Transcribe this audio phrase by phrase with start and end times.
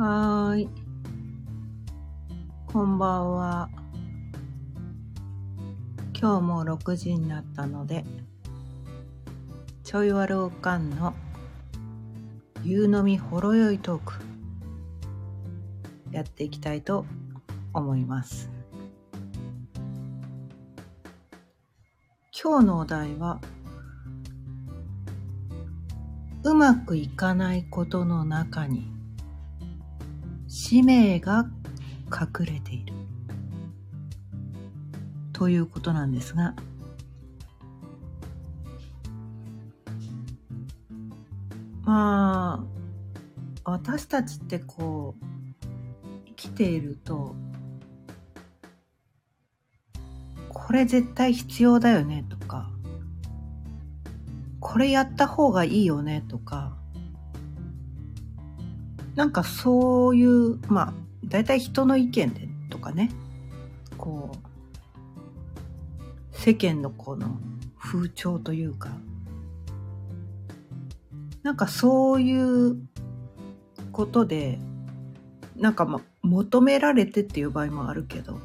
[0.00, 0.68] はーい。
[2.66, 3.68] こんばんは。
[6.18, 8.06] 今日も6時になったので、
[9.84, 11.12] ちょいわるおかんの
[12.64, 14.14] 夕飲みほろ酔いトーク、
[16.12, 17.04] やっていきたいと
[17.74, 18.50] 思います。
[22.42, 23.38] 今日のお題は、
[26.44, 28.98] うまくいかないことの中に
[30.70, 31.46] 使命が
[32.06, 32.94] 隠れている。
[35.32, 36.54] ということなんですが
[41.82, 42.64] ま
[43.64, 45.24] あ私たちってこう
[46.26, 47.34] 生きていると
[50.50, 52.70] これ絶対必要だよねとか
[54.60, 56.79] これやった方がいいよねとか
[59.20, 60.94] なんかそういうまあ
[61.26, 63.10] 大体人の意見でとかね。
[63.98, 64.36] こう
[66.34, 67.38] 世間のこの
[67.78, 68.88] 風潮というか。
[71.42, 72.34] なんかそうい
[72.70, 72.78] う
[73.92, 74.58] ことで
[75.54, 78.40] なんかま求められてっていう場合もあるけど。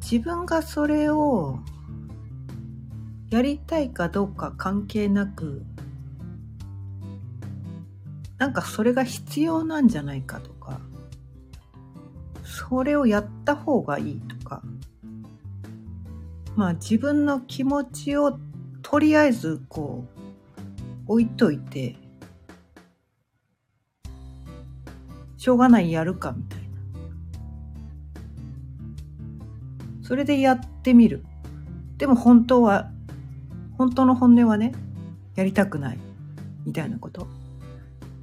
[0.00, 1.58] 自分がそれを
[3.28, 5.66] やりたいかどうか関係なく
[8.44, 10.78] なんかそれが必要なんじゃないかとか
[12.44, 14.62] それをやった方がいいとか。
[16.54, 18.38] まあ自分の気持ちを
[18.82, 20.04] とりあえずこ
[21.08, 21.96] う置いといて
[25.38, 26.66] しょうがないやるかみたいな。
[30.02, 31.24] それでやってみる。
[31.96, 32.90] でも本当は
[33.78, 34.74] 本当の本音はね
[35.34, 35.98] やりたくない
[36.66, 37.33] みたいなこと。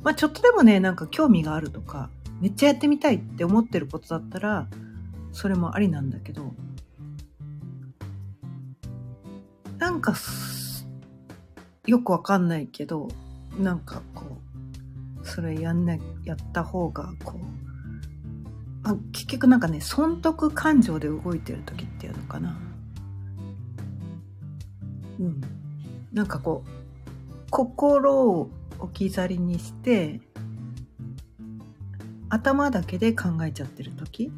[0.03, 4.67] まあちょっとでもねなんか興味があるとかめっちゃやってみたいって思ってることだったら
[5.31, 6.53] それもありなんだけど
[9.77, 10.15] なんか
[11.87, 13.09] よくわかんないけど
[13.58, 14.26] なんかこ
[15.23, 17.61] うそれやんなやった方がこう
[18.83, 22.58] あ結局なんかね損得感情で動いてる時っていうのかな。
[25.20, 25.42] うん。
[26.11, 26.70] なんかこう
[27.52, 28.49] 心を
[28.81, 30.19] 置き去りにして
[32.30, 34.31] 頭だけで考えちゃってる時。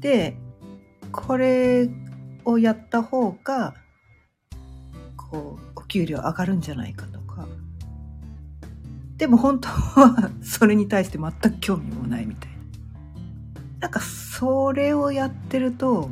[0.00, 0.36] で
[1.12, 1.90] これ
[2.44, 3.74] をやった方が
[5.16, 7.46] こうお給料上がるんじゃないかとか。
[9.16, 12.56] でも本当はそれに対して全く興味もないみたいな。
[13.80, 16.10] なんかそれをやってると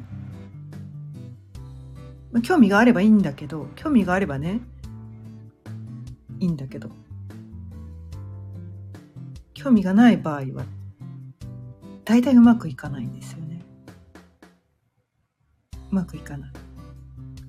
[2.42, 4.60] 興味があればいいんだけど興味があればね
[6.40, 6.90] いいんだけど。
[9.54, 10.64] 興味がない場合は
[12.04, 13.60] 大体うまくいかないんですよね。
[15.90, 16.52] うまくいかない。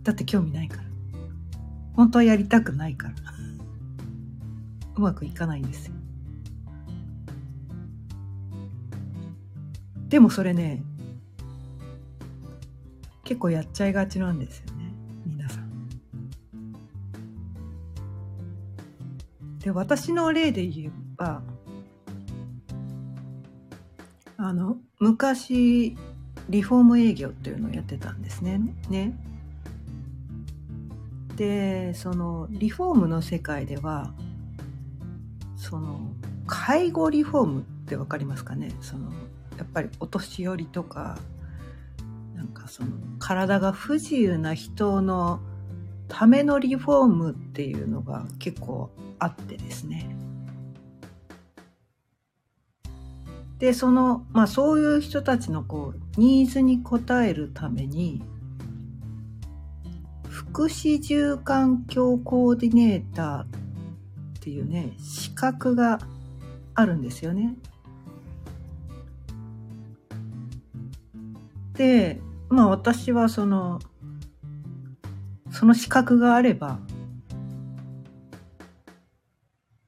[0.02, 0.84] だって興味ないから。
[1.94, 3.14] 本当はやりたくないから。
[4.96, 5.94] うまくいかないんですよ。
[10.10, 10.84] でもそれね
[13.24, 14.79] 結構やっちゃいがちなんですよね。
[19.70, 21.44] で私の例で言えば
[24.38, 25.96] あの昔
[26.50, 28.60] リフォーム営業っていうのをやってたんですね。
[28.90, 29.14] ね
[31.36, 34.12] でそのリフォームの世界では
[35.56, 36.00] その
[36.48, 38.72] 介護リフォームって分かりますかね？
[38.82, 39.12] その
[39.56, 41.20] やっぱりお年寄りとか
[42.36, 45.40] なんかその体が不自由な人の
[46.08, 50.10] ためのリフォームっていうのが結構あってですね
[53.60, 58.24] でそのまあそういう人たちのこうニーズに応えるために
[60.30, 63.46] 福祉住環境コーディネーターっ
[64.40, 66.00] ていうね資格が
[66.74, 67.56] あるんですよね。
[71.74, 73.80] でまあ私はその
[75.52, 76.80] その資格があれば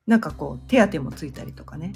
[0.08, 1.94] なんかこう手当もついたりとかね。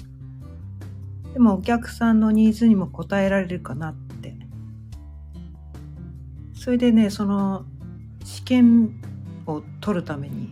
[1.32, 4.34] でもお客さんのニーズにも応えられるかなって。
[6.54, 7.64] それでねその
[8.24, 9.00] 試験
[9.46, 10.50] を取るために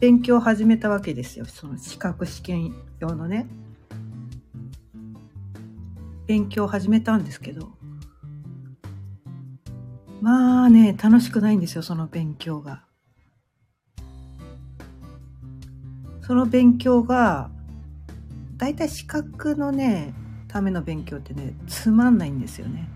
[0.00, 1.46] 勉強を始めたわけですよ。
[1.46, 3.46] その資格試験用のね。
[6.26, 7.70] 勉強を始めたんですけど。
[10.22, 12.85] まあね楽しくないんですよその勉強が。
[16.26, 17.50] その勉強が
[18.56, 20.12] 大体資格のね
[20.48, 22.88] ための勉強ってねつまんないんですよね。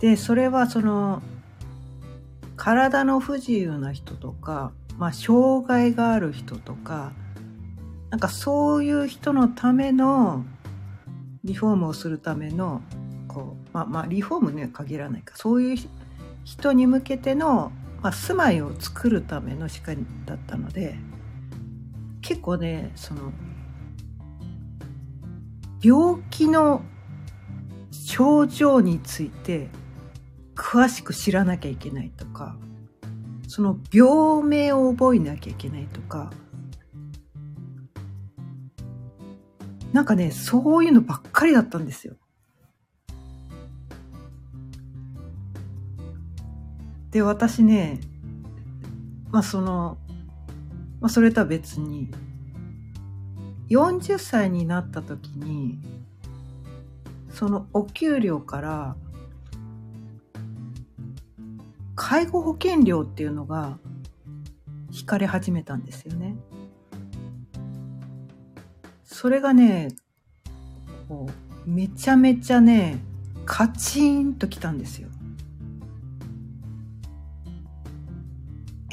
[0.00, 1.22] でそれはその
[2.56, 7.12] 体の不自由な人とか、まあ、障害がある人とか
[8.10, 10.44] なんかそういう人のための
[11.44, 12.82] リフォームをするための
[13.28, 15.76] こうまあまあリフォームには限らないかそういう
[16.44, 17.70] 人に向けての、
[18.04, 19.94] まあ、住まいを作るための歯科
[20.26, 20.94] だったので
[22.20, 23.32] 結構ねその
[25.82, 26.82] 病気の
[27.90, 29.70] 症状について
[30.54, 32.56] 詳しく知らなきゃいけないとか
[33.48, 36.30] その病名を覚えなきゃいけないとか
[39.94, 42.16] なんかねそういうのばっかりだったんですよ。
[47.14, 48.00] で私ね
[49.30, 49.98] まあその、
[51.00, 52.10] まあ、それとは別に
[53.70, 55.78] 40歳になった時に
[57.32, 58.96] そのお給料から
[61.94, 63.78] 介護保険料っていうのが
[64.90, 66.36] 引かれ始めたんですよね。
[69.04, 69.88] それがね、
[71.08, 71.28] こ
[71.66, 72.98] うめちゃめちゃね、
[73.46, 75.08] カチンときたんですよ。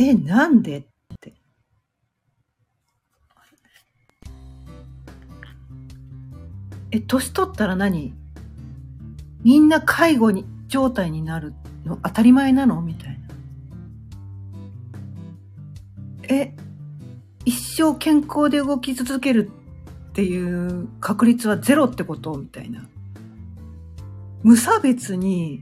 [0.03, 0.77] え、なんで？
[0.79, 0.83] っ
[1.19, 1.33] て。
[6.91, 8.13] え、年取ったら何？
[9.43, 11.53] みんな介護に状態になる
[11.85, 11.97] の？
[11.97, 12.81] 当たり前なの？
[12.81, 13.27] みたいな。
[16.35, 16.55] え、
[17.45, 19.51] 一生健康で動き続ける
[20.09, 22.35] っていう確率はゼロってこと？
[22.37, 22.87] みたいな。
[24.41, 25.61] 無差別に、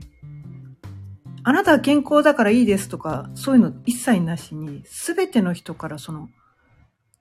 [1.42, 6.28] あなたは健康だからいいですとか、そういうの一切なしに、すべての人からその、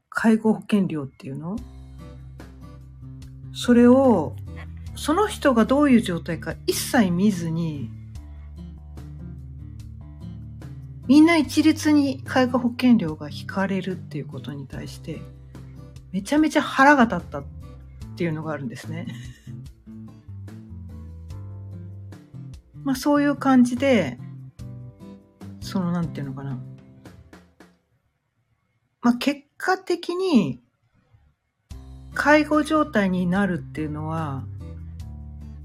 [0.09, 1.57] 介護保険料っていうの
[3.53, 4.35] それを、
[4.95, 7.89] その人がどういう状態か一切見ずに、
[11.07, 15.21] みんな一律に介護保険料が引かれるっていうことに対して、
[16.11, 17.43] めちゃめちゃ腹が立ったっ
[18.17, 19.07] ていうのがあるんですね。
[22.83, 24.17] まあそういう感じで、
[25.61, 26.59] そのなんていうのかな。
[29.01, 30.59] まあ結果的に
[32.13, 34.43] 介護状態になるっていうのは、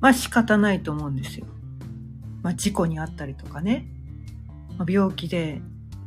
[0.01, 1.47] まあ仕方ないと思うんですよ。
[2.43, 3.89] まあ事故にあったりとかね。
[4.79, 5.61] ま病気で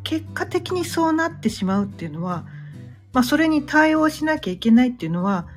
[0.04, 2.45] 結果的にそうなってしまうっていうのは、
[3.13, 5.48] まあ、それに対応しなきゃいけないっていうのは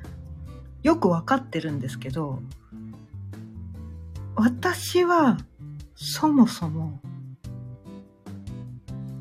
[0.83, 2.41] よく分かってるんですけど
[4.35, 5.37] 私は
[5.95, 6.99] そもそも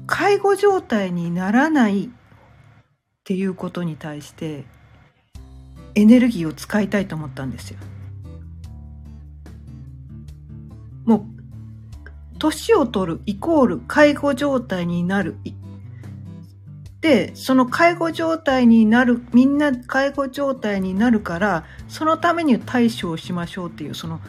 [0.07, 2.09] 介護状態にならないっ
[3.25, 4.65] ていうことに対して
[5.95, 7.79] エネルギーを使いたいと思ったんですよ。
[11.05, 11.41] もう
[12.39, 15.37] 年を取るイコール介護状態になる。
[17.01, 24.21] で、その介護状態になる、みんな介護状態になるから、そのために対処をしましょうっていう、その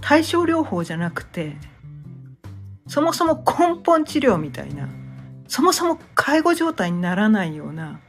[0.00, 1.56] 対症療法じゃなくて、
[2.86, 4.88] そもそも根本治療みたいな、
[5.46, 8.00] そもそも介護状態にならないような、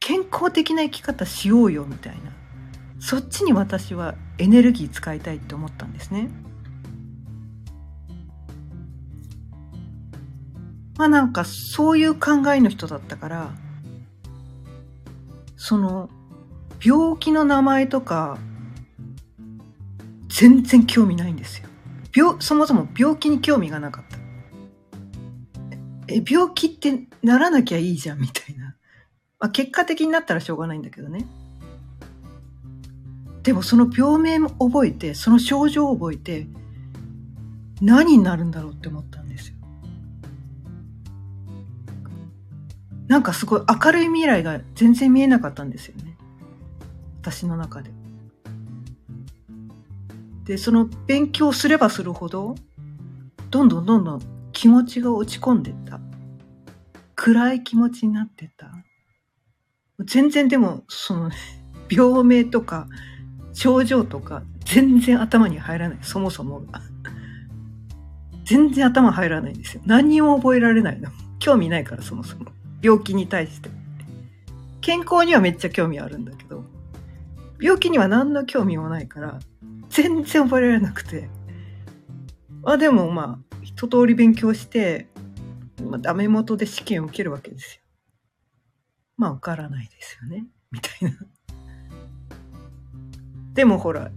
[0.00, 2.32] 健康的な生き方しようよみたいな、
[3.00, 6.28] そっちに私はエネルギー使いたいって思ったんですね。
[10.96, 13.50] まあなんかそういう考えの人だったから、
[15.56, 16.10] その
[16.84, 18.38] 病気の名前とか
[20.32, 21.68] 全然興味ないんですよ。
[22.14, 24.16] 病、そもそも病気に興味がなかった。
[26.08, 28.74] え、病気ってならなきゃいいじゃんみたいな。
[29.38, 31.26] まあ結果的になったらしょうがないんだけどね。
[33.42, 36.46] でもその病名も覚えて、その症状を覚えて、
[37.82, 39.56] 何になるんだろうって思ったんですよ。
[43.08, 46.16] なんかすごい明るい未来が全然見えなかったんですよね。
[47.20, 48.01] 私の中で。
[50.44, 52.54] で、その勉強すればするほど、
[53.50, 54.22] どんどんどんどん
[54.52, 56.00] 気持ちが落ち込んでった。
[57.14, 58.70] 暗い気持ちになってた。
[60.00, 61.30] 全然でも、その、
[61.88, 62.88] 病名とか、
[63.52, 65.98] 症状とか、全然頭に入らない。
[66.02, 66.80] そもそもが。
[68.44, 69.82] 全然頭入らないんですよ。
[69.86, 71.10] 何も覚えられないの。
[71.38, 72.46] 興味ないから、そもそも。
[72.82, 73.70] 病気に対して。
[74.80, 76.64] 健康にはめっちゃ興味あるんだけど、
[77.60, 79.38] 病気には何の興味もないから、
[79.92, 81.28] 全然覚えられなくて。
[82.64, 85.06] あ、でもまあ、一通り勉強して、
[85.82, 87.82] まあ、ダメ元で試験を受けるわけですよ。
[89.22, 91.16] まあ受からないですよねみたいな
[93.54, 94.10] でもほら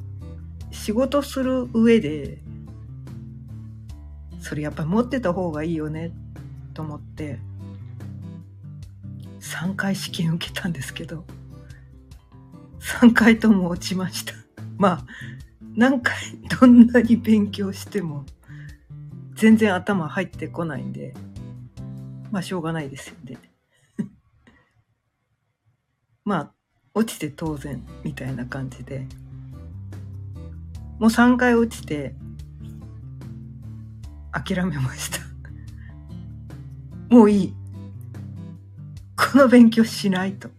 [0.71, 2.39] 仕事する上で
[4.39, 6.11] それやっぱり持ってた方がいいよね
[6.73, 7.39] と思って
[9.39, 11.23] 3回試験受けたんですけど
[13.01, 14.33] 3回とも落ちました
[14.77, 15.05] まあ
[15.75, 16.15] 何回
[16.59, 18.25] どんなに勉強しても
[19.35, 21.13] 全然頭入ってこないんで
[22.31, 23.37] まあしょうがないですよね。
[26.25, 26.51] まあ
[26.93, 29.07] 落ちて当然みたいな感じで。
[30.97, 32.15] もう3回落ちて
[34.31, 35.19] 諦めました。
[37.13, 37.53] もういい。
[39.17, 40.49] この勉強しないと。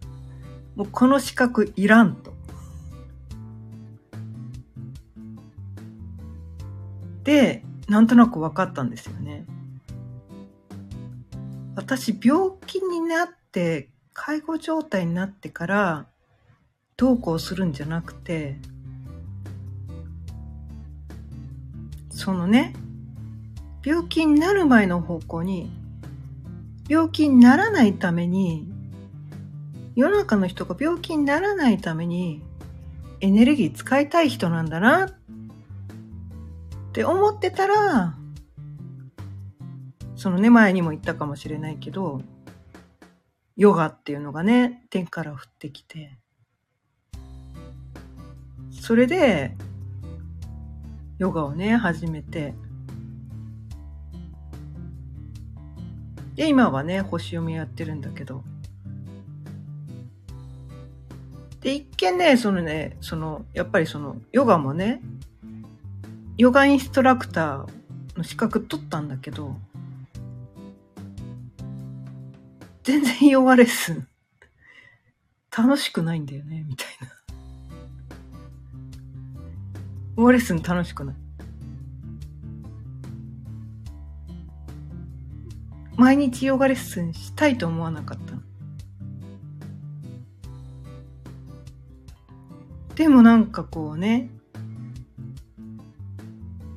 [0.75, 2.36] もうこの資格いらんと。
[7.27, 9.45] でなんとなく分かったんですよね。
[11.75, 16.07] 私病気になって介護状態になってから
[16.97, 18.57] どうこうするんじゃなくて
[22.11, 22.75] そのね
[23.85, 25.71] 病気になる前の方向に
[26.89, 28.73] 病気にならないために
[29.97, 32.43] 世の中の人が病気にならないために
[33.21, 35.11] エネルギー使いたい人なんだなっ
[36.97, 38.17] って思ってたら
[40.15, 42.23] そのね前にも言ったかもしれないけど
[43.57, 46.19] ヨガっていうのがね天から降ってきて
[48.71, 49.55] それで
[51.19, 52.55] ヨガをね、始めて。
[56.35, 58.45] で、今はね、星読みやってるんだけど。
[61.63, 65.01] で、一見ね、そのね、その、やっぱりその、ヨガもね、
[66.39, 69.57] ヨガインストラクターの資格取ったんだけど、
[72.83, 74.07] 全然ヨガレッスン、
[75.57, 77.09] 楽しくないんだよね、みたいな。
[80.19, 81.17] ヨガレッスン楽しくない。
[85.97, 88.43] 毎日ヨガレッスンしたいと思わなかったの。
[92.95, 94.31] でもなんかこうね、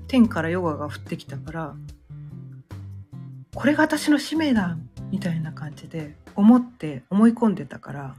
[0.10, 1.76] 天からヨガが降ってきたから、
[3.56, 4.78] これが私の使命だ
[5.10, 8.16] みたいな感じで思って思い込んでたから、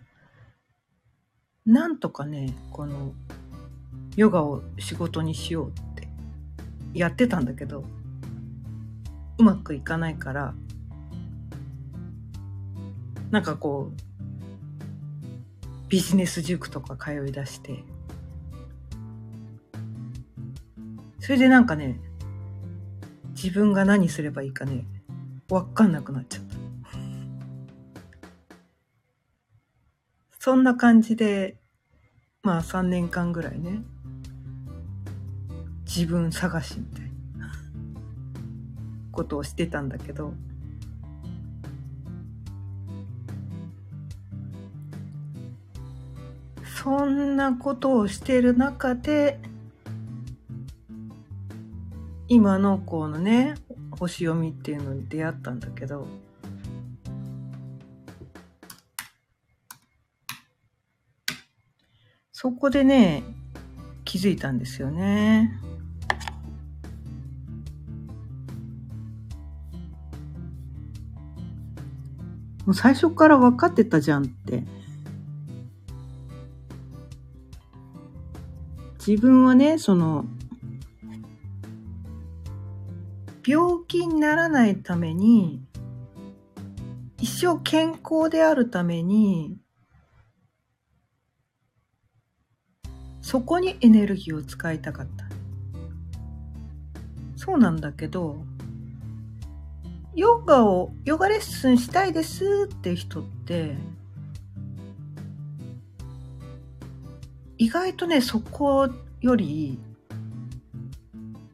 [1.67, 3.13] なんとかね、この
[4.17, 6.09] ヨガを仕事にしようって
[6.95, 7.85] やってたんだけど
[9.39, 10.55] うまくいかないから
[13.31, 14.01] なんかこう
[15.89, 17.85] ビジネス塾とか通い出して
[21.31, 22.01] それでなんかね
[23.41, 24.85] 自分が何すればいいかね
[25.49, 26.57] わかんなくなっちゃった。
[30.41, 31.57] そんな感じで
[32.43, 33.85] まあ3年間ぐらいね
[35.87, 37.03] 自分探しみたい
[37.39, 37.53] な
[39.13, 40.35] ことをしてたんだけど
[46.83, 49.39] そんなことをしてる中で
[52.33, 53.55] 今のこのね
[53.91, 56.07] 星読みっていうのに出会ったんだけど
[62.31, 63.25] そこでね
[64.05, 65.61] 気づいたんですよね。
[72.65, 74.63] もう最初から分かってたじゃんって。
[79.05, 80.27] 自分はね、その、
[83.91, 85.67] 気にならないために、
[87.19, 89.59] 一生健康であるために、
[93.21, 95.25] そこにエネルギーを使いたかった。
[97.35, 98.45] そうなんだけど、
[100.15, 103.77] ヨガを、ヨガレッスンしたいですって人って、
[107.59, 108.89] 意外とね、そこ
[109.21, 109.81] より、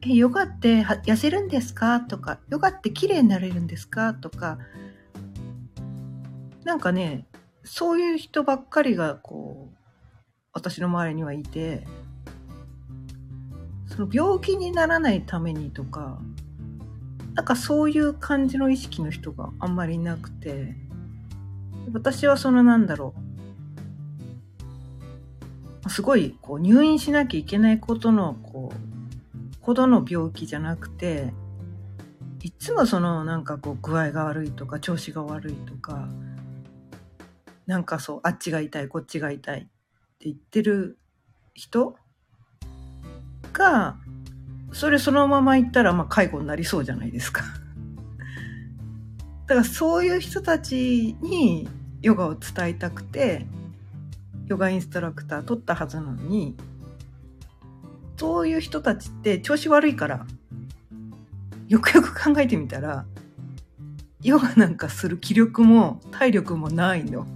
[0.09, 1.99] え、ヨガって痩せるんですか？
[2.01, 4.13] とか、ヨガって綺麗になれるんですか？
[4.13, 4.57] とか、
[6.63, 7.27] なんかね、
[7.63, 9.77] そういう人ばっかりが、こう、
[10.53, 11.85] 私の周りにはいて、
[13.87, 16.19] その病気にならないためにとか、
[17.33, 20.75] なんかそういう感じの意識の人があんまりいなくて、
[21.93, 23.13] 私はそのなんだろ
[25.85, 28.75] う、すごいこう入院しなきゃいけないことのこう、
[29.67, 31.33] ほどの病気じゃなくて、
[32.41, 36.07] いつもそのなんかこう具合が悪いとか調子が悪いとか、
[37.65, 39.69] なんかそう、あっちが痛い、こっちが痛いって
[40.21, 40.97] 言ってる
[41.53, 41.97] 人
[43.51, 43.97] が、
[44.71, 47.43] それそのまま言ったら、まあ、介護になりそうじゃないですか。
[49.47, 51.67] だからそういう人たちに
[52.01, 53.45] ヨガを伝えたくて、
[54.45, 56.55] ヨガインストラクター取ったはずなのに、
[58.17, 60.25] そういう人たちって調子悪いから、
[61.67, 63.05] よくよく考えてみたら、
[64.21, 67.27] ヨガなんかする気力も体力もないの。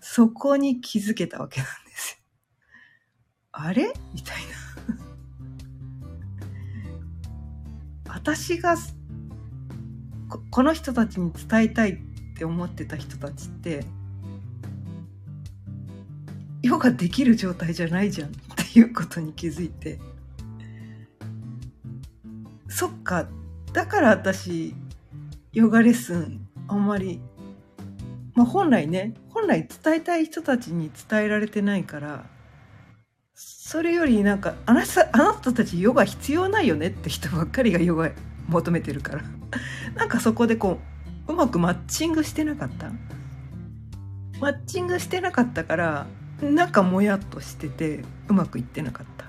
[0.00, 2.22] そこに気づけたわけなんです。
[3.52, 3.92] あれ？
[4.12, 4.50] みたいな。
[8.12, 8.76] 私が
[10.28, 11.96] ここの人たちに伝えたいっ
[12.36, 13.86] て思ってた人たちって
[16.62, 18.32] ヨガできる状態じゃないじゃん
[18.76, 19.98] いうことに気づいて。
[22.68, 23.26] そっか。
[23.72, 24.74] だから私
[25.52, 27.20] ヨガレッスンあんまり、
[28.34, 32.26] まあ、本来ね本来伝えたい人たちに伝えられてないから
[33.34, 36.88] それよりなんかあなたあなたたちヨガ必要ないよね？
[36.88, 38.10] って人ばっかりがヨガ
[38.48, 39.22] 求めてるから。
[39.94, 40.78] なんかそこでこ
[41.28, 42.90] ううまくマッチングしてなかった？
[44.40, 46.06] マッチングしてなかったから
[46.42, 49.26] なんかもやっとしててうまくいってなかった。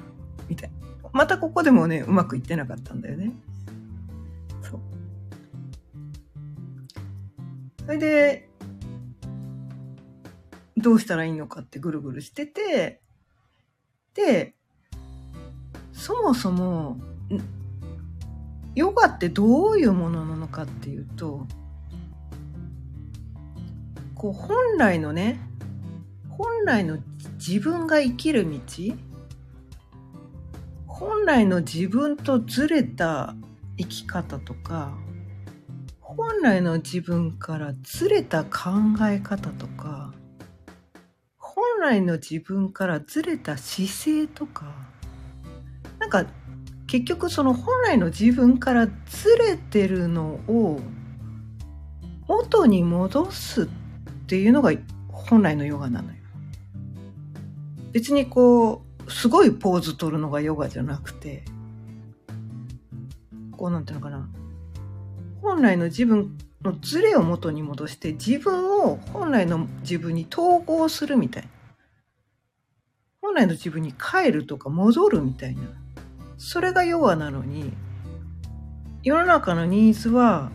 [0.47, 0.71] みたい
[1.13, 3.33] またここでもねうまくいってなかったんだよね。
[4.61, 4.79] そう。
[7.85, 8.49] それで
[10.77, 13.01] どうしたらいいのかってぐるぐるしてて
[14.13, 14.55] で
[15.93, 16.97] そもそも
[18.73, 21.45] ヨガってどういうものなのかっていうと
[24.15, 25.39] こう本来のね
[26.43, 26.97] 本来の
[27.37, 28.59] 自分が生きる道
[30.87, 33.35] 本来の自分とずれた
[33.77, 34.91] 生き方とか
[35.99, 38.71] 本来の自分からずれた考
[39.07, 40.15] え方とか
[41.37, 44.73] 本来の自分からずれた姿勢とか
[45.99, 46.25] なんか
[46.87, 48.93] 結局その本来の自分からず
[49.37, 50.79] れてるのを
[52.27, 53.67] 元に戻すっ
[54.25, 54.71] ていうのが
[55.11, 56.20] 本来のヨガなのよ。
[57.91, 61.43] 別にこうすごいポーズ取るのがヨガじゃなくて
[63.51, 64.29] こうなんていうのかな。
[65.41, 71.49] 本来の自分のズレを元に戻して自分を本来の自分に統合するみたいな。
[73.21, 75.63] 本来の自分に帰るとか戻るみたいな。
[76.37, 77.71] それがヨガなのに
[79.03, 80.51] 世の中のニーズは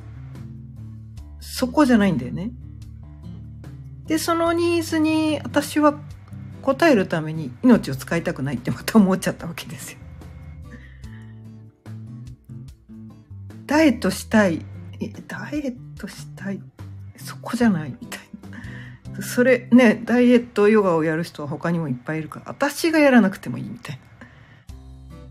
[1.41, 2.51] そこじゃないんだよね。
[4.07, 5.99] でそのニーズに私は
[6.67, 9.99] 応えるために命を使いたくないってまた思っちゃったわけですよ。
[13.67, 14.65] ダイエットしたい。
[15.29, 16.61] ダイエットしたい。
[17.17, 18.21] そこじゃないみたい
[19.15, 19.23] な。
[19.23, 24.03] それねダイエットヨガをやる人は他にもいっぱいいるから私がやらなくてもいいみたいな。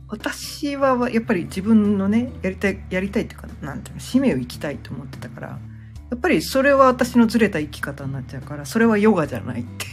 [0.08, 5.58] 私はやっぱり自分のねやりたいやりたいっていうかなんていうの使命を生きたいと思ってたからや
[6.16, 9.86] っぱりそれは私のずれた生き方になっちゃうからそれはヨガじゃないって。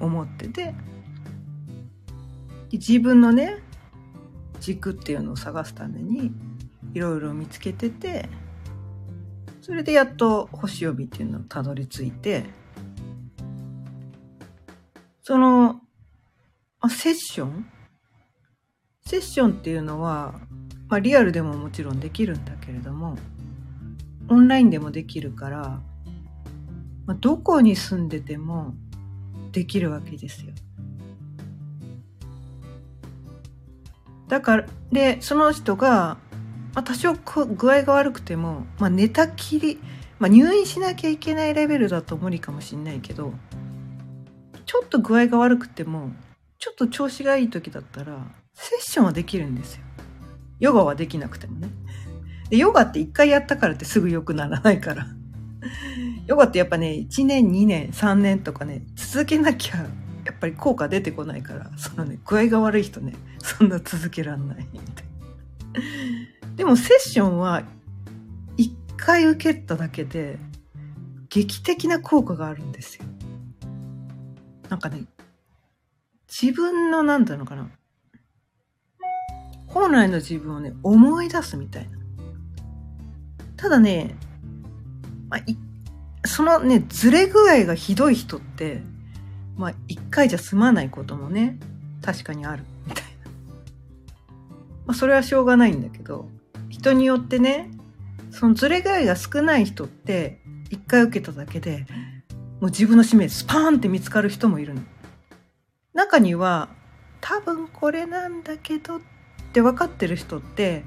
[0.00, 0.74] 思ってて
[2.72, 3.58] 自分のね
[4.60, 6.32] 軸っていうのを探すために
[6.94, 8.28] いろいろ見つけてて
[9.60, 12.44] それでやっと星呼びっていうのをたどり着いて
[15.22, 15.80] その
[16.80, 17.66] あセッション？
[19.06, 20.34] セッションっていうのは、
[20.88, 23.16] まあ、リアルでももちろんできるんだけれども
[24.28, 25.80] オンラインでもできるから、
[27.06, 28.74] まあ、どこに住んでても
[29.52, 30.52] できるわけですよ。
[34.28, 36.18] だからでその人が、
[36.74, 39.80] まあ、多少具合が悪くても、まあ、寝たきり、
[40.20, 43.32] まあ、入院しなきゃいけないレベルだと無理かもしんないけど
[44.66, 46.12] ちょっと具合が悪くても
[46.58, 49.82] ちょっと調子がいい時だったらセッションはできるんですよ。
[50.60, 51.68] ヨガはできなくてもね。
[52.50, 55.06] でヨガって一回やったからってすぐ良くならないから。
[56.26, 59.78] ヨガってやっぱね、1年、2年、3年とかね、続けなきゃ、
[60.24, 64.66] やっぱり効果出てこないから、そのね、具合が悪い人ね、そんな続けらんない。
[66.56, 67.62] でもセッションは、
[68.56, 70.38] 一回受けただけで、
[71.28, 73.04] 劇的な効果があるんですよ。
[74.68, 75.04] なんかね、
[76.28, 77.70] 自分の、なんだろうかな、
[79.66, 81.98] 本来の自分をね、思い出すみたいな。
[83.56, 84.16] ただね、
[85.30, 88.82] まあ、そのね、ずれ具合がひどい人って、
[89.56, 91.58] まあ、一回じゃ済まないこともね、
[92.02, 93.30] 確かにある、みたいな。
[94.86, 96.28] まあ、それはしょうがないんだけど、
[96.68, 97.70] 人によってね、
[98.30, 101.86] そのずれ具合が少ない人って、一回受けただけで、
[102.60, 104.82] もう自分の使命スパーンって見つかる人もいるの。
[105.94, 106.68] 中には
[107.20, 109.00] 多分これなんだけどっ
[109.52, 110.84] て分かってる人って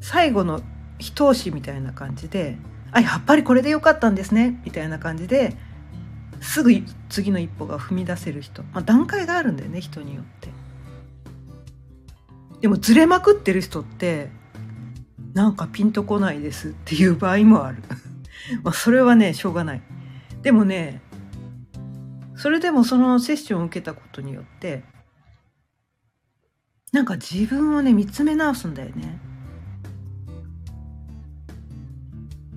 [0.00, 0.60] 最後の
[0.98, 2.58] 一押しみたいな感じで
[2.92, 5.56] 「あやっぱりこれでよかったんですね」みたいな感じで
[6.40, 6.72] すぐ
[7.08, 10.48] 次の一歩が踏み出せる人、まあ、段階があるんだよね人によって。
[12.60, 14.30] でもずれまくってる人って
[15.32, 17.82] なんかピンとこないですっていう場合もある。
[18.62, 19.82] まあそれはねしょうがない。
[20.42, 21.00] でもね
[22.36, 24.82] それでもそのセッションを受けたことによって
[26.92, 29.18] なんか自分をね見つめ直すんだよね。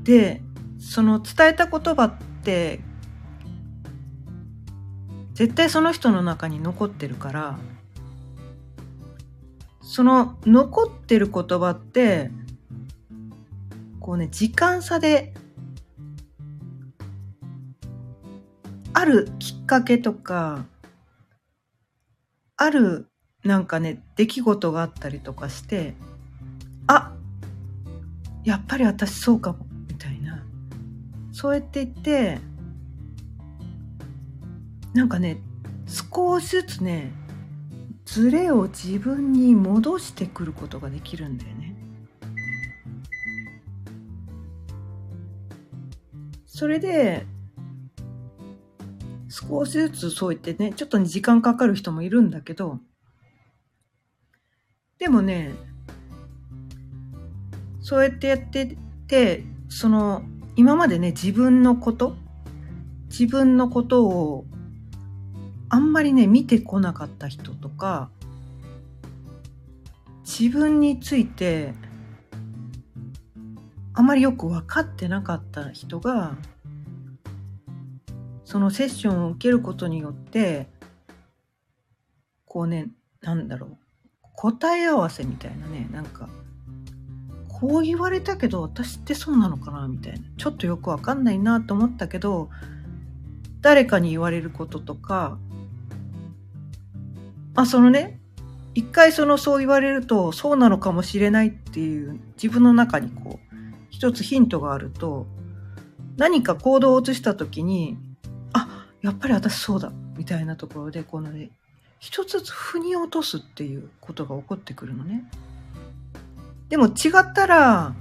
[0.04, 0.42] で
[0.80, 2.14] その伝えた言葉っ
[2.44, 2.82] て
[5.34, 7.58] 絶対その人の中に残ってるから
[9.82, 12.32] その残ってる言葉って
[14.00, 15.34] こうね時間差で
[18.94, 20.66] あるきっかけとか
[22.58, 23.08] ある
[23.44, 25.96] なんかね出来事があったりとかして
[26.88, 27.14] あ
[28.44, 29.73] やっぱり私そうかも。
[31.34, 32.38] そうやって言って
[34.94, 35.42] なんかね
[35.88, 37.12] 少しずつね
[38.06, 41.76] ズレを自分に戻してくることができるんだよね。
[46.46, 47.26] それで
[49.28, 52.80] 少しずつそう言ってねちょっと時間かかる人もいるんだけど
[55.00, 55.56] でもね
[57.82, 60.22] そうやってやっててその
[60.56, 62.16] 今までね自分のこと
[63.10, 64.46] 自分のことを
[65.70, 68.10] あんまりね見てこなかった人とか
[70.24, 71.74] 自分について
[73.94, 76.36] あまりよく分かってなかった人が
[78.46, 80.68] そのセッションを受けることによって
[82.46, 82.90] こうね
[83.22, 83.78] なんだろう
[84.36, 86.30] 答え合わせみたいなねなんか
[87.64, 92.50] こう言われたけど私ってそうなのかなみたいなちょっとよくわかんないなと思ったけど
[93.62, 95.38] 誰かに言われることとか
[97.54, 98.20] まあそのね
[98.76, 103.56] 一回そのそう言われるとそうなのかもしれないっていう自分の中にこう
[103.90, 105.26] 一つヒントがあると
[106.18, 107.96] 何か行動を移した時に
[108.52, 111.50] あやっぱり私そうだみたいなところでこのね
[112.00, 115.24] 一つずつ腑に落とすっていうことが起こってくるのね。
[116.74, 117.94] でも違ったら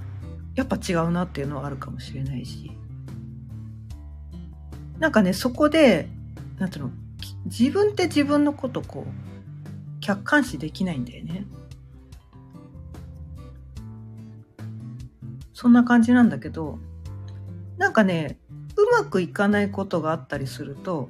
[0.55, 2.71] やっぱ違うなっていうのはあるかもしれないし
[4.97, 6.09] なんかねそこで
[6.57, 6.91] なんていうの
[7.45, 11.45] 自分って自分のことこう客観視できないんだよね。
[15.53, 16.79] そんな感じなんだけど、
[17.77, 18.37] なんかね、
[18.75, 21.09] うまくいかないことがあったりすると、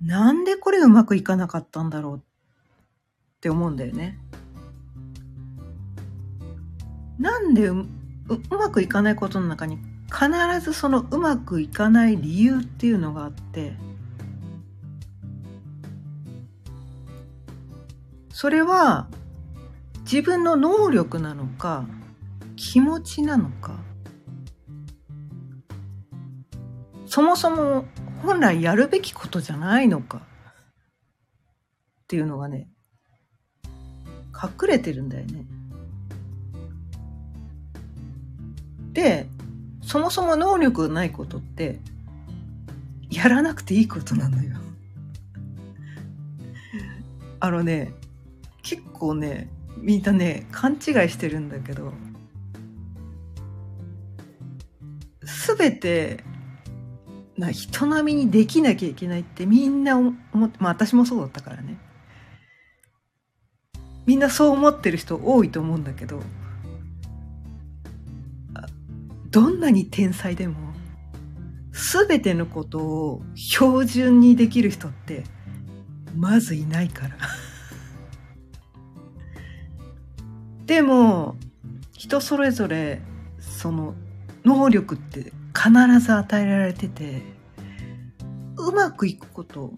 [0.00, 2.20] なんでこれうまくいかなかったんだろうっ
[3.40, 4.18] て思うんだよね。
[7.20, 7.86] なんでうう
[8.50, 10.30] まくいかないことの中に必
[10.60, 13.74] ずそのうまくいかない理由っていうのがあって、
[18.32, 19.08] それは
[20.00, 21.84] 自分の能力なのか
[22.56, 23.78] 気持ちなのか
[27.06, 27.84] そもそも
[28.22, 30.22] 本来やるべきことじゃないのかっ
[32.08, 32.68] ていうのがね
[34.34, 35.44] 隠れてるんだよね。
[38.92, 39.28] で
[39.82, 41.80] そもそも能力がないことって
[43.10, 44.56] やらなくていいことなのよ。
[47.40, 47.92] あのね
[48.62, 49.48] 結構ね
[49.78, 51.92] みんなね勘違いしてるんだけど
[55.56, 56.22] 全て
[57.36, 61.78] な人並みにできなきゃいけないってみんな思ってまあ私もそうだったからね
[64.06, 66.22] みんなそう思ってる人多いと思うんだけど
[69.30, 70.56] どんなに天才でも
[71.72, 75.24] 全てのことを標準にできる人って
[76.16, 77.16] まずいないから。
[80.66, 81.36] でも
[81.92, 83.00] 人それぞれ
[83.38, 83.94] その
[84.44, 87.22] 能力って必ず与えられてて
[88.56, 89.74] うまくいくこと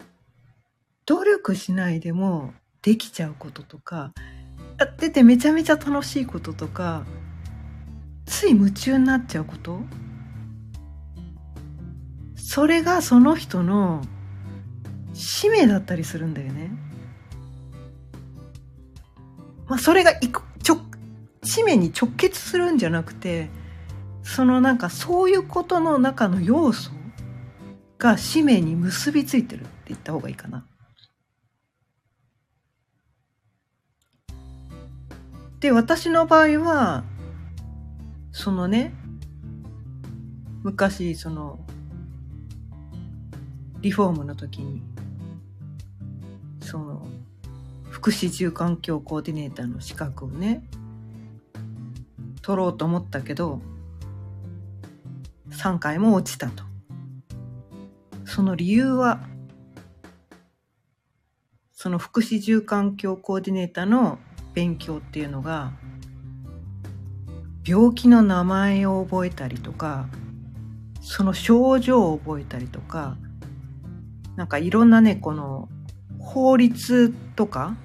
[1.05, 4.13] 努力しないでもできちゃうこととか
[4.77, 7.05] やっててめちゃめちゃ楽しいこととか
[8.25, 9.79] つい夢中になっちゃうこと？
[12.35, 14.01] それがその人の
[15.13, 16.71] 使命だったりするんだよね。
[19.67, 20.79] まあ、それがいく直
[21.43, 23.49] 使命に直結するんじゃなくて
[24.21, 26.91] そのなんかそういうことの中の要素
[27.97, 30.65] が使命に結びついてるって言った方がいいかな。
[35.59, 37.05] で私の場合は
[38.33, 38.93] そのね
[40.63, 41.59] 昔その
[43.79, 44.81] リフォームの時に
[46.59, 47.05] その
[47.89, 50.65] 福祉住環境コーディネーターの資格をね
[52.41, 53.61] 取ろうと思ったけど
[55.51, 56.63] 3回も落ちたと。
[58.25, 59.21] その理由は
[61.71, 64.17] その福祉住環境コーディネーターの
[64.53, 65.73] 勉強っていうのが
[67.65, 70.07] 病気の名前を覚えたりとか
[71.01, 73.17] その症状を覚えたりとか
[74.35, 75.69] なんかいろんなねこの
[76.19, 77.75] 法律とか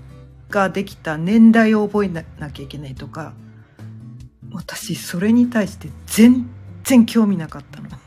[0.48, 3.34] ができた年代を覚えなきゃいけないとか
[4.50, 6.48] 私それに対して全
[6.84, 7.88] 然興味なかったの。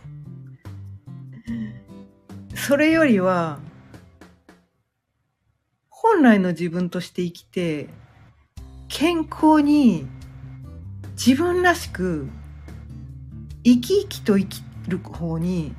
[2.56, 3.60] それよりは
[5.90, 7.90] 本来の自分として生きて
[8.88, 10.08] 健康に
[11.14, 12.28] 自分らしく
[13.64, 15.76] 生き生きと生きる方に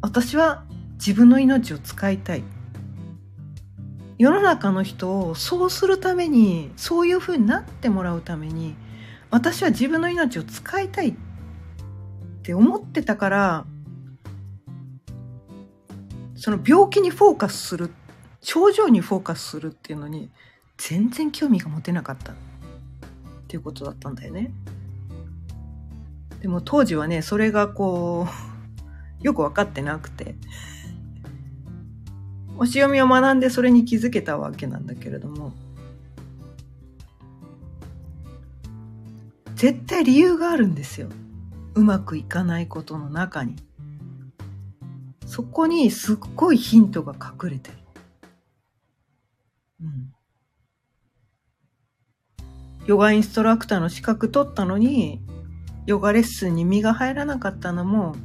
[0.00, 2.42] 私は自分の命を使いたい。
[4.20, 8.76] 世の中の人をそうするためにそういうふうになってもらうために
[9.30, 11.14] 私は自分の命を使いたいっ
[12.42, 13.64] て思ってたから
[16.36, 17.90] その病気にフォーカスする
[18.42, 20.30] 症状にフォーカスするっていうのに
[20.76, 22.34] 全然興味が持てなかった。
[23.50, 24.52] っていうことだったんだよね。
[26.40, 28.30] でも当時はねそれがこう
[29.26, 30.36] よく分かってなくて。
[32.56, 35.52] 星読みを学んでそれに気づけたわけなんだけれども。
[39.56, 41.08] 絶対理由があるんですよ。
[41.74, 43.56] うまくいかないことの中に。
[45.26, 47.78] そこにすっごいヒントが隠れてる。
[49.82, 50.12] うん。
[52.90, 55.20] ヨガインストラクターの資格取ったのに
[55.86, 58.16] ヨガレッスンに身が入らなかったのも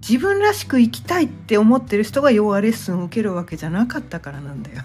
[0.00, 4.82] 自分らしく生きたいって思ってる人がヨガレッスンを受けるわけじゃなかったからなんだよ。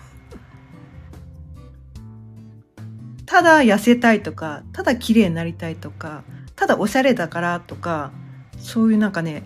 [3.25, 6.25] ただ痩せたいとかただ綺麗になりたいとか
[6.57, 8.11] ただおしゃれだからとか
[8.57, 9.43] そういうなんかね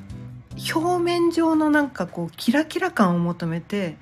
[0.74, 3.98] 表面上のなんかこうキラキラ感を求めて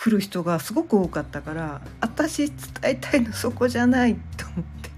[0.00, 4.90] 来る人がすごく多かったから私伝えたいのそこじゃないと思って。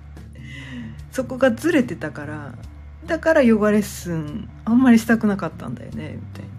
[1.10, 2.54] そこがずれてたから
[3.06, 6.50] だからヨガレッスンあんまりしたくなかったんだよねみたいな。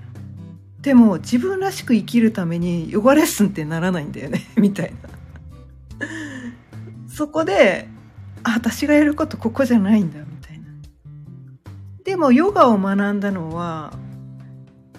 [0.82, 4.94] でも自分らしく生きるためにヨガレッスンってならないんだよね みたい
[6.00, 6.08] な。
[7.08, 7.88] そこで
[8.44, 10.66] あ私がやることここじゃないんだみたいな。
[12.04, 13.94] でもヨガを学んだのは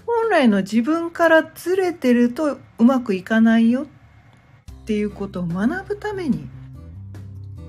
[0.07, 6.49] 本来の自分からずれてるとうまくいかないよっていうことを学ぶために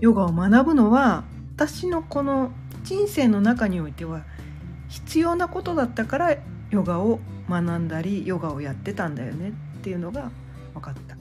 [0.02, 1.24] ヨガを学ぶのは
[1.54, 2.52] 私のこの
[2.84, 4.24] 人生の中においては
[4.90, 6.38] 必要なことだったから
[6.72, 10.32] ヨガを学んだりヨガをやってたんだよねっていうのが
[10.74, 11.16] 分かった。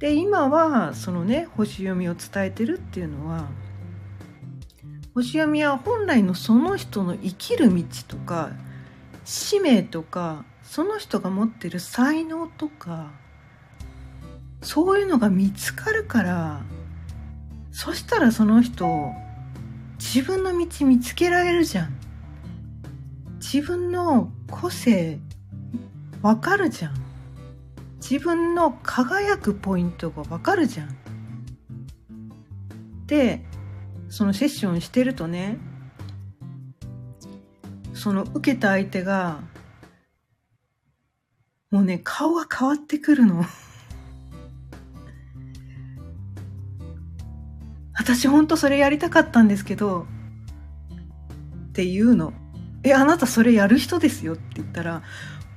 [0.00, 3.46] で今はそのね星読みを伝えてるっていうのは
[5.14, 8.50] 星読みは本来のその人の生きる道とか
[9.24, 13.10] 使命とかその人が持ってる才能とか
[14.62, 16.60] そういうのが見つかるから
[17.72, 19.10] そしたらその人
[19.98, 21.96] 自分の道見つけられるじゃん。
[23.40, 25.18] 自分の個性
[26.22, 26.94] わかるじゃん。
[27.96, 30.96] 自分の輝くポイントがわかるじゃん。
[33.08, 33.44] で
[34.08, 35.58] そのセッションしてるとね
[37.92, 39.40] その受けた相手が
[41.70, 43.44] もうね顔が変わってくるの。
[47.94, 50.06] 私ほんとそれやりたかったんですけど
[51.68, 52.32] っていうの。
[52.82, 55.02] えあなたそれやる人ですよって言ったら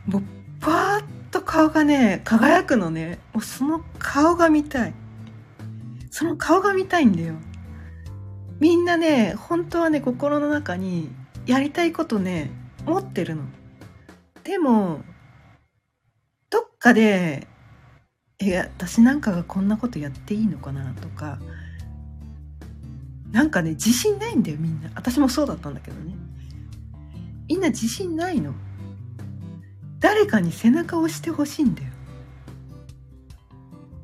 [0.05, 0.23] もう
[0.59, 3.17] バーッと顔がね輝くのね。
[3.33, 4.93] もうその顔が見たい。
[6.11, 7.33] その顔が見たいんだよ。
[8.59, 11.09] みんなね本当はね心の中に
[11.47, 12.51] やりたいことね
[12.85, 13.43] 持ってるの。
[14.43, 15.01] でも
[16.83, 17.47] かで
[18.39, 21.39] 「え私なんかがこんなことやっていいのかな」とか
[23.31, 24.91] なんかね自信ないんだよみんな。
[24.93, 26.13] 私もそうだったんだけどね。
[27.47, 28.53] みんな自信ないの。
[30.01, 31.89] 誰かに背中を押してほしいんだよ。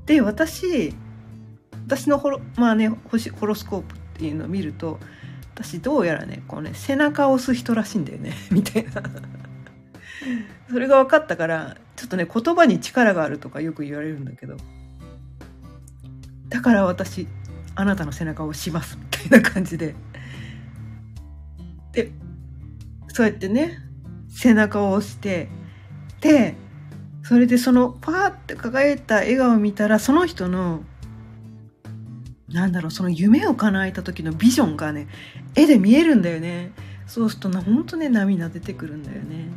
[0.06, 0.96] で私
[1.86, 5.00] 私のホロ,、まあね、星ホロスコープっていうのを見ると
[5.54, 8.34] 私どうやらねこうね背中を押す人らしいんだよね。
[8.52, 9.04] みたいな。
[10.70, 14.55] それが分かったからちょっとね言葉に力があるとかよく言われるんだけど
[16.47, 17.27] だから私
[17.75, 19.95] あなたの背中を押しますみたいな感じで。
[21.91, 22.12] で
[23.09, 23.79] そうやってね
[24.29, 25.49] 背中を押して
[26.21, 26.55] で
[27.21, 30.83] それでそのパーって輝いた笑顔を見たらその人の
[32.47, 35.09] なんだろうその夢を叶えた時のビジョンがね
[35.53, 36.71] 絵で見えるんだよね。
[37.07, 39.49] そうするとな本当ね涙出てくるんだよね。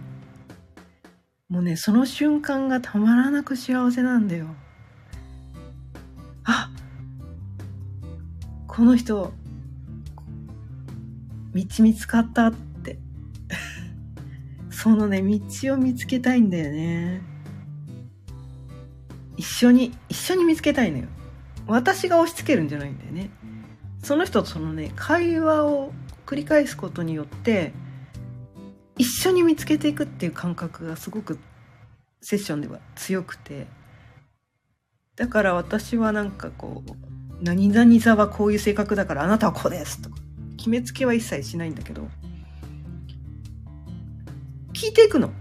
[1.53, 4.47] もうねその瞬間がたまらなく幸せなんだよ。
[6.45, 6.71] あ
[8.67, 9.31] この人
[11.55, 12.97] 道見つかったって。
[14.71, 17.21] そのね道を見つけたいんだよね。
[19.37, 21.05] 一緒に一緒に見つけたいのよ。
[21.67, 23.29] 私が押し付けるんじゃないんだよね。
[24.03, 25.93] その人とそのね会話を
[26.25, 27.75] 繰り返すことによって
[29.03, 31.41] 一緒に見つけていくっていう感覚がすごく
[32.21, 33.67] セッションでは強くて。
[35.17, 40.17] だから私はなんかこう何々座はこういう性格だからあなたはこうですとか。
[40.57, 42.09] 決めつけは一切しないんだけど。
[44.73, 45.33] 聞いていくの。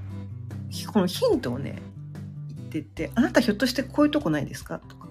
[0.92, 1.80] このヒントをね
[2.50, 5.08] 言ってってあなたひょっとしてこういうとこないですかとか。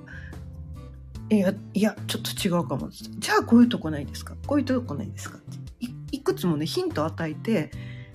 [1.31, 2.91] いや、いや、ちょっと違うかも。
[2.91, 4.35] じゃあこういうとこないですか。
[4.45, 5.39] こういうとこないですか
[5.79, 7.71] いいくつもね、ヒントを与えて、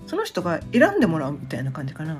[0.06, 2.18] その人が選んでもらうみたいな感じかな。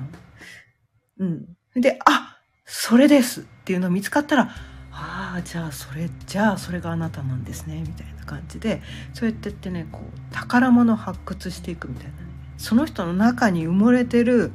[1.19, 1.45] うん。
[1.75, 4.51] で、あそれですっていうの見つかったら、
[4.91, 8.81] ああ、じゃあそれ、じゃあそれがあなたなんですね、みたいな感じで、
[9.13, 12.17] そうやってってね、こう、宝物発掘していくみたいな、ね。
[12.57, 14.51] その人の中に埋もれてる、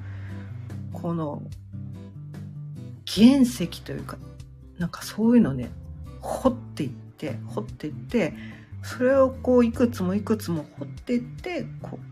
[0.93, 1.43] この、
[3.07, 4.19] 原石というか、
[4.79, 5.71] なんかそういうのね、
[6.23, 8.35] 掘っていって掘っていって
[8.83, 12.12] それをこういくつもいくつも掘っていってこう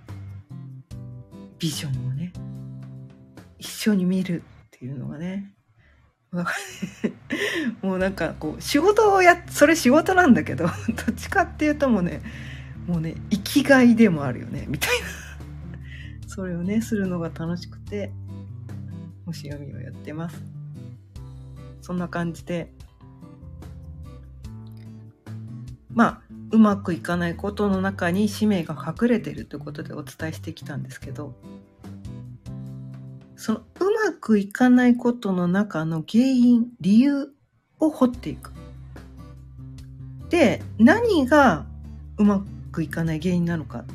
[1.61, 2.33] ビジョンをね
[3.59, 5.55] 一緒に見るっていうのがね
[7.83, 10.66] もうなんかこう仕事をやそれ仕事なんだけど
[11.07, 12.23] どっちかっていうともうね
[12.87, 15.07] もうね生きがいでもあるよねみたいな。
[16.27, 18.12] それをねするのが楽しくて
[19.27, 20.42] 星読みをやってます。
[21.83, 22.73] そんな感じで。
[25.92, 31.35] まあうまくいかないことの中に使命が隠れているということでお伝えしてきたんですけど
[33.37, 37.33] そのうまくいかないことの中の原因理由
[37.79, 38.53] を掘っていく。
[40.29, 41.67] で何が
[42.19, 43.95] うまくいかない原因なのかって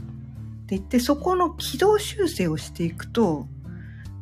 [0.75, 3.47] 言ってそこの軌道修正をしていくと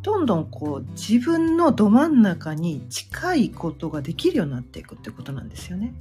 [0.03, 5.93] どんどんこう自分のど真ん中に近いことができるようになっていくってことなんですよね。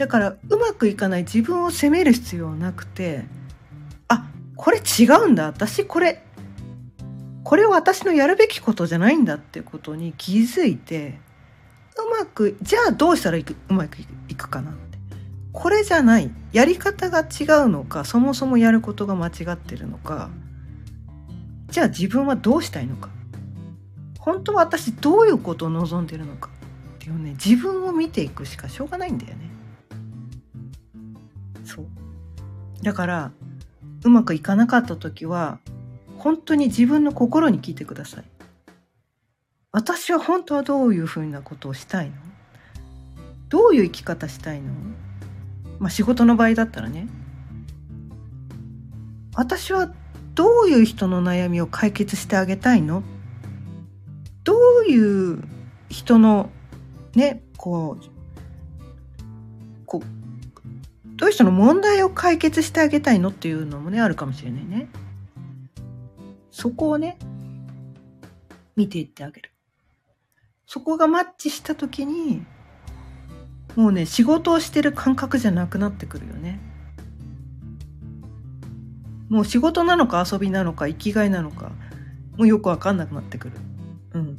[0.00, 3.26] だからうまくいかない自分を責める必要はなくて
[4.08, 5.44] あこれ違うんだ。
[5.44, 6.24] 私これ
[7.44, 11.20] これは私のやるべきことじゃないんだってことに気づいて
[11.98, 13.98] うまくじゃあどうしたらうまく
[14.30, 14.98] いくかなって。
[15.52, 16.30] これじゃない。
[16.54, 20.30] やり方が違うのかそもそもやることが間違ってるのか。
[21.68, 23.10] じゃあ自分はどうしたいのか。
[24.18, 26.48] 本当は私どういうことを望んでるのか
[26.96, 29.49] っていうね自分を見ていくしかしょうがないんだよね。
[32.82, 33.32] だから
[34.04, 35.58] うまくいかなかった時は
[36.16, 38.24] 本当に自分の心に聞いてください。
[39.72, 42.16] 私は本当はどういうふうなことをしたいの？
[43.48, 44.72] どういう生き方したいの？
[45.78, 47.06] まあ仕事の場合だったらね。
[49.34, 49.92] 私は
[50.34, 53.02] どういう人の悩みを解決してあげたいの？
[54.42, 54.54] ど
[54.86, 55.42] ういう
[55.88, 56.50] 人の
[57.14, 58.04] ねこう
[61.20, 64.88] どういう人の問題を解決してあげたいのっていうのもね、あるかもしれないね。
[66.50, 67.18] そこをね、
[68.74, 69.52] 見ていってあげる。
[70.64, 72.42] そこがマッチした時に、
[73.76, 76.58] もうね、仕事をしてる感覚じゃなくなってくるよね。
[79.28, 81.70] もう仕事なのか遊びなのか生きがいなのか、
[82.38, 83.56] もうよくわかんなくなってくる。
[84.14, 84.36] うん。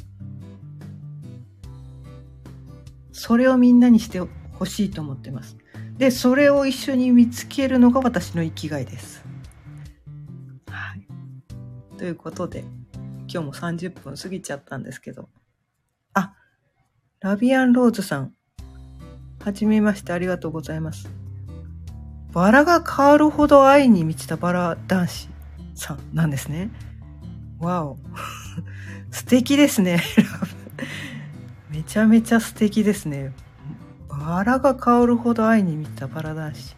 [3.11, 4.19] それをみんなにして
[4.53, 5.60] ほしいと思ってます。
[6.01, 9.23] でそれを一緒に見つけるのが私の生きがいです。
[10.67, 11.05] はい、
[11.95, 12.63] ということで
[13.27, 15.29] 今日も30分過ぎちゃったんですけど
[16.15, 16.33] あ
[17.19, 18.33] ラビアンローズさん
[19.43, 21.07] はじめましてありがとうございます。
[22.31, 25.29] バラが変わるほど愛に満ちたバラ男子
[25.75, 26.71] さんなんですね。
[27.59, 27.99] わお。
[29.11, 30.01] 素敵ですね。
[31.69, 33.33] めちゃめちゃ素敵ですね。
[34.21, 36.75] バラが香るほど愛に満ちたバラ男子。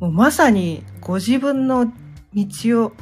[0.00, 1.92] もうまさにご自分の
[2.34, 2.92] 道を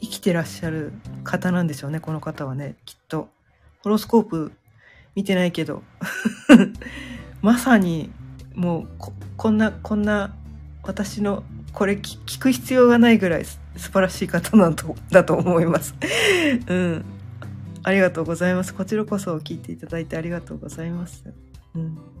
[0.00, 0.92] 生きてらっしゃる
[1.24, 3.28] 方なんでしょうね、この方はね、きっと。
[3.82, 4.52] ホロスコープ
[5.16, 5.82] 見てないけど。
[7.42, 8.12] まさに
[8.54, 10.36] もうここんな、こんな
[10.84, 11.42] 私の
[11.72, 15.96] これ聞く必要がないぐらい素晴らしい方なんとだと思います。
[16.68, 17.04] うん。
[17.82, 18.72] ありがとうございます。
[18.72, 21.24] こちらこそ聞いていただいてありがとうございます。
[21.74, 22.11] うん。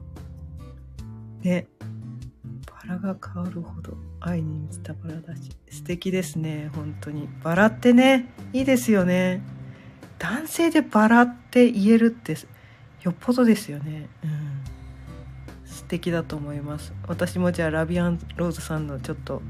[1.42, 1.66] ね。
[2.86, 6.70] バラが香るほど愛に満ちたバラだし、素敵ですね。
[6.74, 7.28] 本当に。
[7.42, 9.42] バラってね、いいですよね。
[10.18, 12.36] 男性でバラって言えるって
[13.02, 14.08] よっぽどですよね。
[14.24, 14.62] うん。
[15.64, 16.92] 素敵だと思います。
[17.08, 19.42] 私もじゃあラビアンローズさんのちょっと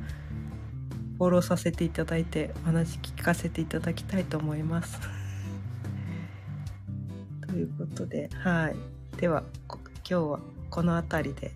[1.19, 4.99] フォローさせていただいてお話聞かせていただきたいと思います。
[7.47, 8.77] ということで、はい。
[9.19, 10.41] では、今日は
[10.71, 11.53] この辺りで、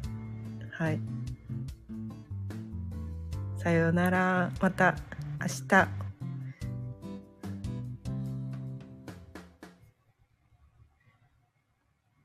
[0.79, 1.01] はい。
[3.57, 4.51] さようなら。
[4.61, 4.95] また
[5.41, 6.06] 明日